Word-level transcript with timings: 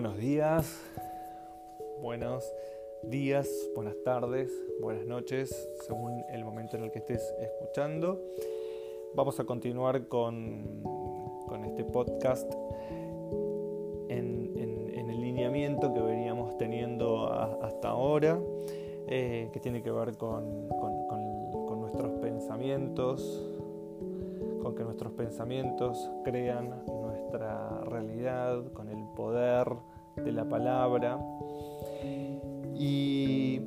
buenos 0.00 0.16
días, 0.16 0.80
buenos 2.00 2.50
días, 3.02 3.46
buenas 3.74 3.96
tardes, 4.02 4.50
buenas 4.80 5.04
noches, 5.04 5.68
según 5.86 6.24
el 6.30 6.42
momento 6.42 6.78
en 6.78 6.84
el 6.84 6.90
que 6.90 7.00
estés 7.00 7.22
escuchando. 7.38 8.18
Vamos 9.14 9.38
a 9.40 9.44
continuar 9.44 10.08
con, 10.08 10.82
con 11.46 11.66
este 11.66 11.84
podcast 11.84 12.50
en, 14.08 14.56
el 14.56 15.20
lineamiento 15.20 15.92
que 15.92 16.00
veníamos 16.00 16.56
teniendo 16.56 17.30
hasta 17.30 17.90
ahora, 17.90 18.40
eh, 19.06 19.50
que 19.52 19.60
tiene 19.60 19.82
que 19.82 19.90
ver 19.90 20.16
con, 20.16 20.66
con 20.70 21.78
nuestros 21.78 22.12
pensamientos, 22.20 23.44
con 24.62 24.74
que 24.74 24.82
nuestros 24.82 25.12
pensamientos 25.12 26.10
crean 26.24 26.84
realidad, 27.30 28.72
con 28.72 28.88
el 28.88 29.04
poder 29.16 29.66
de 30.16 30.32
la 30.32 30.48
palabra. 30.48 31.18
Y 32.74 33.60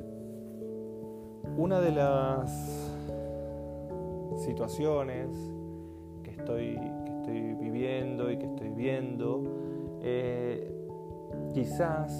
una 1.56 1.80
de 1.80 1.92
las 1.92 2.92
situaciones 4.36 5.30
que 6.22 6.30
estoy, 6.30 6.78
estoy 7.18 7.54
viviendo 7.54 8.30
y 8.30 8.38
que 8.38 8.46
estoy 8.46 8.70
viendo 8.70 9.42
eh, 10.02 10.70
quizás 11.52 12.12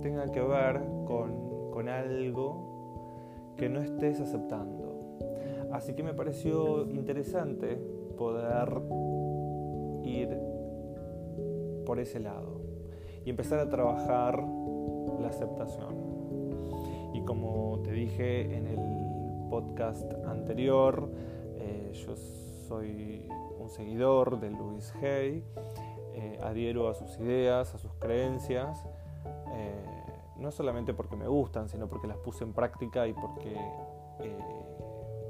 tenga 0.00 0.26
que 0.26 0.40
ver 0.40 0.80
con, 1.06 1.70
con 1.70 1.88
algo 1.88 3.54
que 3.56 3.68
no 3.68 3.80
estés 3.80 4.20
aceptando. 4.20 4.88
Así 5.72 5.94
que 5.94 6.02
me 6.02 6.14
pareció 6.14 6.88
interesante 6.88 7.76
poder 8.16 8.80
ir 10.04 10.47
por 11.88 11.98
ese 11.98 12.20
lado 12.20 12.60
y 13.24 13.30
empezar 13.30 13.60
a 13.60 13.70
trabajar 13.70 14.44
la 15.20 15.28
aceptación. 15.28 15.96
Y 17.14 17.22
como 17.22 17.80
te 17.82 17.92
dije 17.92 18.54
en 18.54 18.66
el 18.66 19.48
podcast 19.48 20.12
anterior, 20.26 21.10
eh, 21.56 21.90
yo 21.94 22.14
soy 22.14 23.26
un 23.58 23.70
seguidor 23.70 24.38
de 24.38 24.50
Louis 24.50 24.92
Hay, 24.96 25.42
eh, 26.12 26.38
adhiero 26.42 26.90
a 26.90 26.94
sus 26.94 27.18
ideas, 27.20 27.74
a 27.74 27.78
sus 27.78 27.94
creencias, 27.94 28.84
eh, 29.54 29.72
no 30.36 30.50
solamente 30.50 30.92
porque 30.92 31.16
me 31.16 31.26
gustan, 31.26 31.70
sino 31.70 31.88
porque 31.88 32.06
las 32.06 32.18
puse 32.18 32.44
en 32.44 32.52
práctica 32.52 33.08
y 33.08 33.14
porque 33.14 33.56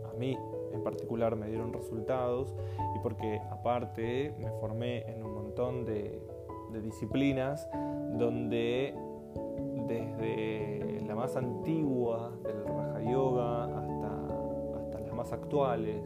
a 0.09 0.13
mí 0.19 0.37
en 0.73 0.83
particular 0.83 1.37
me 1.37 1.47
dieron 1.47 1.73
resultados 1.73 2.53
y 2.97 2.99
porque 2.99 3.41
aparte 3.49 4.35
me 4.41 4.51
formé 4.59 5.09
en 5.09 5.23
un 5.23 5.35
montón 5.35 5.85
de 5.85 6.38
de 6.73 6.81
disciplinas 6.81 7.69
donde 8.19 8.95
desde 9.87 11.03
la 11.07 11.15
más 11.15 11.37
antigua 11.37 12.33
del 12.43 12.65
Raja 12.65 13.01
Yoga 13.03 13.65
hasta, 13.65 14.79
hasta 14.79 15.01
las 15.01 15.15
más 15.15 15.33
actuales 15.33 16.03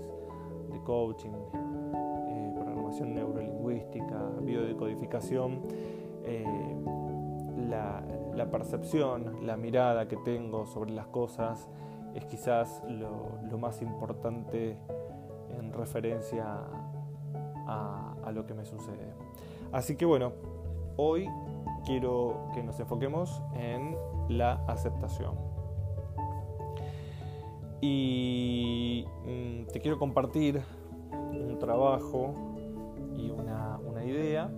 de 0.70 0.80
coaching, 0.84 1.32
eh, 2.28 2.52
programación 2.54 3.14
neurolingüística, 3.14 4.30
biodecodificación, 4.40 5.62
eh, 6.24 6.76
la, 7.68 8.02
la, 8.34 8.50
percepción, 8.50 9.44
la 9.46 9.56
mirada 9.56 10.08
que 10.08 10.16
tengo 10.18 10.66
sobre 10.66 10.92
las 10.92 11.08
cosas 11.08 11.68
es 12.14 12.24
quizás 12.26 12.82
lo, 12.88 13.38
lo 13.50 13.58
más 13.58 13.82
importante 13.82 14.76
en 15.58 15.72
referencia 15.72 16.44
a, 17.66 18.14
a 18.24 18.32
lo 18.32 18.46
que 18.46 18.54
me 18.54 18.64
sucede. 18.64 19.12
Así 19.72 19.96
que 19.96 20.04
bueno, 20.04 20.32
Hoy 20.96 21.26
quiero 21.86 22.50
que 22.52 22.62
nos 22.62 22.78
enfoquemos 22.78 23.42
en 23.54 23.96
la 24.28 24.62
aceptación. 24.66 25.34
Y 27.80 29.06
mm, 29.24 29.72
te 29.72 29.80
quiero 29.80 29.98
compartir 29.98 30.62
un 31.10 31.58
trabajo 31.58 32.34
y 33.16 33.30
una, 33.30 33.78
una 33.78 34.04
idea 34.04 34.50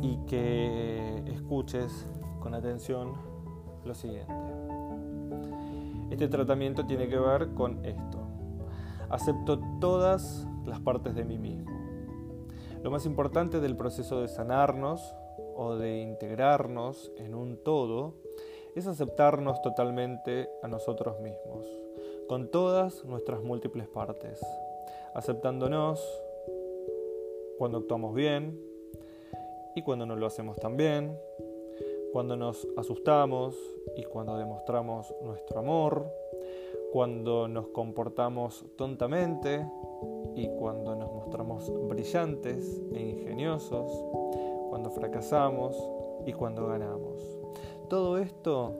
y 0.00 0.16
que 0.26 1.22
escuches 1.26 2.08
con 2.40 2.54
atención 2.54 3.12
lo 3.84 3.94
siguiente. 3.94 4.32
Este 6.10 6.28
tratamiento 6.28 6.86
tiene 6.86 7.08
que 7.08 7.18
ver 7.18 7.54
con 7.54 7.84
esto. 7.84 8.18
Acepto 9.10 9.58
todas 9.80 10.46
las 10.64 10.78
partes 10.80 11.14
de 11.16 11.24
mí 11.24 11.38
mismo 11.38 11.81
lo 12.82 12.90
más 12.90 13.06
importante 13.06 13.60
del 13.60 13.76
proceso 13.76 14.20
de 14.20 14.28
sanarnos 14.28 15.14
o 15.56 15.76
de 15.76 16.00
integrarnos 16.00 17.12
en 17.16 17.34
un 17.34 17.56
todo 17.56 18.14
es 18.74 18.86
aceptarnos 18.86 19.62
totalmente 19.62 20.48
a 20.62 20.68
nosotros 20.68 21.20
mismos, 21.20 21.66
con 22.28 22.50
todas 22.50 23.04
nuestras 23.04 23.42
múltiples 23.42 23.86
partes, 23.86 24.40
aceptándonos 25.14 26.02
cuando 27.58 27.78
actuamos 27.78 28.14
bien 28.14 28.58
y 29.76 29.82
cuando 29.82 30.04
no 30.04 30.16
lo 30.16 30.26
hacemos 30.26 30.56
tan 30.56 30.76
bien, 30.76 31.16
cuando 32.12 32.36
nos 32.36 32.66
asustamos 32.76 33.56
y 33.96 34.02
cuando 34.04 34.36
demostramos 34.36 35.14
nuestro 35.22 35.60
amor, 35.60 36.10
cuando 36.92 37.46
nos 37.46 37.68
comportamos 37.68 38.66
tontamente 38.76 39.66
y 40.34 40.48
cuando 40.58 40.94
nos 40.94 41.12
mostramos 41.12 41.70
brillantes 41.88 42.80
e 42.92 43.00
ingeniosos, 43.00 43.90
cuando 44.70 44.90
fracasamos 44.90 45.76
y 46.26 46.32
cuando 46.32 46.66
ganamos. 46.66 47.22
Todo 47.88 48.18
esto 48.18 48.74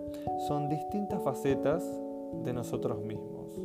son 0.48 0.68
distintas 0.68 1.22
facetas 1.22 1.84
de 2.44 2.52
nosotros 2.52 3.00
mismos. 3.00 3.60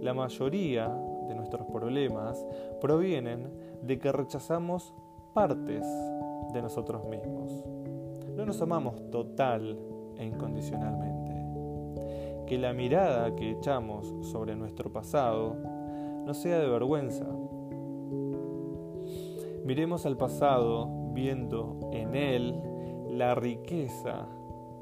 La 0.00 0.14
mayoría 0.14 0.88
de 1.28 1.34
nuestros 1.34 1.66
problemas 1.66 2.44
provienen 2.80 3.50
de 3.82 3.98
que 3.98 4.12
rechazamos 4.12 4.94
partes 5.34 5.84
de 6.52 6.62
nosotros 6.62 7.06
mismos. 7.08 7.52
No 8.36 8.46
nos 8.46 8.62
amamos 8.62 9.10
total 9.10 9.76
e 10.16 10.24
incondicionalmente. 10.24 11.18
Que 12.46 12.56
la 12.56 12.72
mirada 12.72 13.34
que 13.34 13.50
echamos 13.50 14.14
sobre 14.28 14.54
nuestro 14.54 14.92
pasado 14.92 15.56
no 16.28 16.34
sea 16.34 16.58
de 16.58 16.68
vergüenza. 16.68 17.24
Miremos 19.64 20.04
al 20.04 20.18
pasado 20.18 20.86
viendo 21.14 21.88
en 21.90 22.14
él 22.14 22.54
la 23.08 23.34
riqueza 23.34 24.26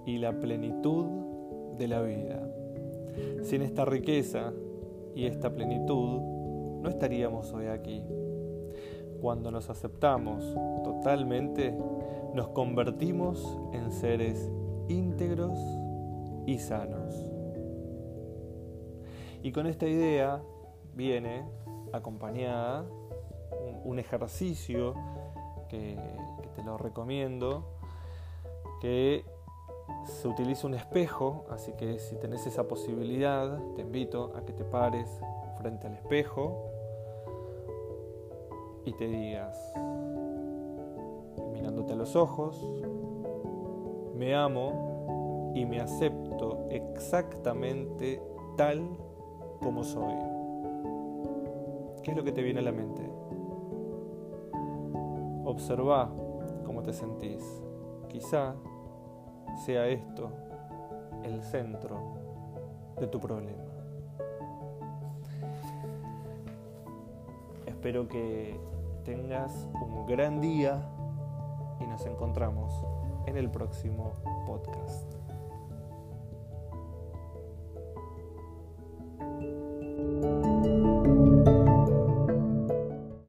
y 0.04 0.18
la 0.18 0.40
plenitud 0.40 1.06
de 1.78 1.86
la 1.86 2.02
vida. 2.02 2.50
Sin 3.42 3.62
esta 3.62 3.84
riqueza 3.84 4.52
y 5.14 5.26
esta 5.26 5.54
plenitud, 5.54 6.20
no 6.82 6.88
estaríamos 6.88 7.52
hoy 7.52 7.66
aquí. 7.66 8.02
Cuando 9.20 9.52
nos 9.52 9.70
aceptamos 9.70 10.44
totalmente, 10.82 11.72
nos 12.34 12.48
convertimos 12.48 13.56
en 13.72 13.92
seres 13.92 14.50
íntegros 14.88 15.60
y 16.44 16.58
sanos. 16.58 17.14
Y 19.44 19.52
con 19.52 19.68
esta 19.68 19.86
idea 19.86 20.42
viene 20.96 21.44
acompañada 21.92 22.84
un, 23.84 23.98
ejercicio 23.98 24.94
que, 25.68 25.96
te 26.56 26.62
lo 26.64 26.78
recomiendo, 26.78 27.64
que 28.80 29.24
se 30.04 30.26
utiliza 30.26 30.66
un 30.66 30.74
espejo, 30.74 31.44
así 31.50 31.72
que 31.72 31.98
si 31.98 32.16
tenés 32.16 32.46
esa 32.46 32.66
posibilidad, 32.66 33.58
te 33.74 33.82
invito 33.82 34.32
a 34.36 34.44
que 34.44 34.52
te 34.52 34.64
pares 34.64 35.20
frente 35.58 35.86
al 35.86 35.94
espejo 35.94 36.70
y 38.84 38.92
te 38.92 39.06
digas, 39.06 39.56
mirándote 41.52 41.92
a 41.92 41.96
los 41.96 42.16
ojos, 42.16 42.60
me 44.14 44.34
amo 44.34 45.52
y 45.54 45.66
me 45.66 45.80
acepto 45.80 46.66
exactamente 46.70 48.20
tal 48.56 48.96
como 49.60 49.84
soy. 49.84 50.35
¿Qué 52.06 52.12
es 52.12 52.16
lo 52.16 52.22
que 52.22 52.30
te 52.30 52.40
viene 52.40 52.60
a 52.60 52.62
la 52.62 52.70
mente? 52.70 53.02
Observa 55.44 56.08
cómo 56.64 56.80
te 56.84 56.92
sentís. 56.92 57.42
Quizá 58.08 58.54
sea 59.64 59.88
esto 59.88 60.30
el 61.24 61.42
centro 61.42 61.98
de 63.00 63.08
tu 63.08 63.18
problema. 63.18 63.64
Espero 67.66 68.06
que 68.06 68.56
tengas 69.04 69.68
un 69.74 70.06
gran 70.06 70.40
día 70.40 70.80
y 71.80 71.88
nos 71.88 72.06
encontramos 72.06 72.72
en 73.26 73.36
el 73.36 73.50
próximo 73.50 74.12
podcast. 74.46 75.25